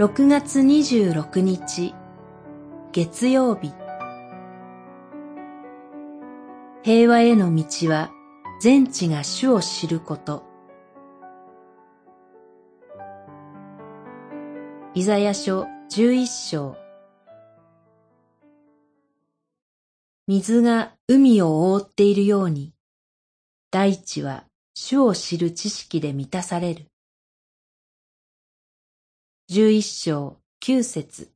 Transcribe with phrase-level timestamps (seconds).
[0.00, 1.94] 6月26日。
[2.90, 3.70] 月曜日。
[6.82, 8.10] 平和への道は
[8.62, 10.42] 全地が主を知ること。
[14.94, 16.76] イザヤ書11章。
[20.26, 22.72] 水が海を覆っているように
[23.70, 26.86] 大地は主を知る知識で満たされる。
[29.52, 31.28] 十一章九節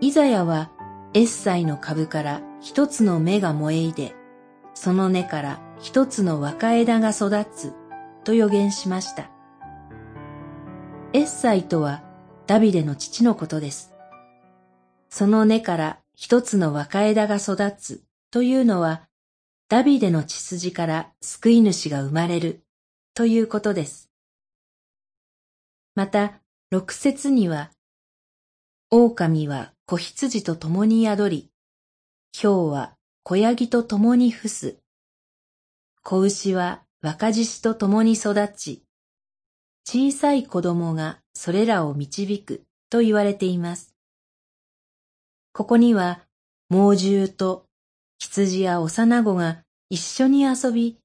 [0.00, 0.70] イザヤは
[1.12, 4.14] エッサイの株から一つの芽が燃えいで、
[4.72, 7.74] その根から一つの若枝が育つ
[8.24, 9.30] と予言しました。
[11.12, 12.02] エッサイとは
[12.46, 13.92] ダビデの父のことです。
[15.10, 19.06] その根から一つの若枝が育つというのは、
[19.72, 22.60] ダビデの血筋から救い主が生まれる
[23.14, 24.10] ということです。
[25.94, 27.70] また、六節には、
[28.90, 31.50] 狼は子羊と共に宿り、
[32.38, 34.76] 豹は子ヤギと共に伏す。
[36.02, 38.84] 子牛は若獅子と共に育ち、
[39.88, 43.96] 小さい子供がそれらを導くと言われています。
[45.54, 46.20] ここには
[46.68, 47.64] 猛獣と
[48.22, 50.96] 羊や幼子が一緒に遊び、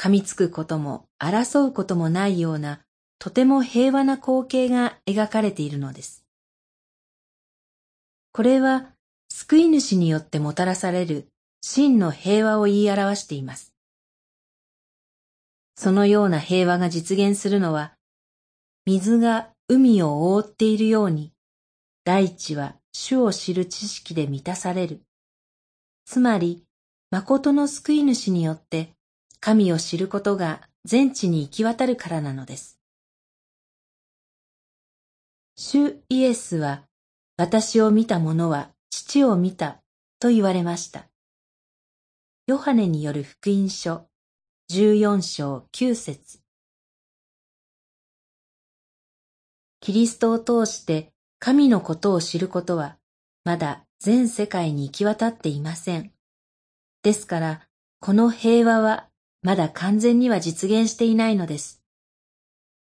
[0.00, 2.80] 噛みつくことも争うこともないような
[3.18, 6.24] とても平和な光景が描かれているのです。
[8.32, 8.86] これは
[9.28, 11.28] 救い主によってもたらされる
[11.60, 13.74] 真の平和を言い表しています。
[15.76, 17.92] そのような平和が実現するのは、
[18.86, 21.32] 水が海を覆っているように、
[22.04, 25.02] 大地は主を知る知識で満たされる。
[26.04, 26.64] つまり、
[27.10, 28.94] 誠の救い主によって
[29.40, 32.78] 神を知ることが全地に行き渡るからなのです。
[35.56, 36.84] 主イエスは、
[37.36, 39.82] 私を見た者は父を見た
[40.18, 41.06] と言われました。
[42.46, 44.06] ヨハネによる福音書
[44.70, 46.40] 14章9節
[49.80, 52.96] キリストを通して神のことを知ることは、
[53.44, 56.10] まだ全世界に行き渡っていません。
[57.04, 57.68] ですから、
[58.00, 59.08] この平和は
[59.42, 61.80] まだ完全には実現していないのです。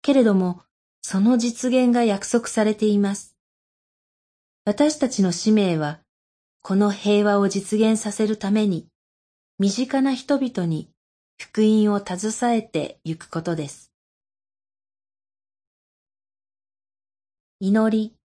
[0.01, 0.63] けれども、
[1.01, 3.35] その実現が約束されています。
[4.63, 5.99] 私たちの使命は、
[6.61, 8.87] この平和を実現させるために、
[9.57, 10.89] 身近な人々に
[11.37, 13.91] 福音を携えてゆくことです。
[17.59, 18.18] 祈り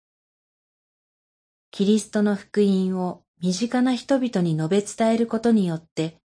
[1.77, 6.19] キリストの福音を身近な人々に述べ伝えることによって、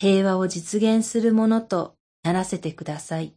[0.00, 1.94] 平和を実現するものと
[2.24, 3.32] ならせてください。